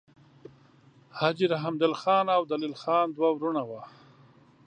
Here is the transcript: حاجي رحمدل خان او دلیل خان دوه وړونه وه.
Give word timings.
حاجي 1.17 1.45
رحمدل 1.53 1.93
خان 2.01 2.25
او 2.35 2.41
دلیل 2.51 2.73
خان 2.81 3.07
دوه 3.15 3.29
وړونه 3.33 3.61
وه. 3.69 3.81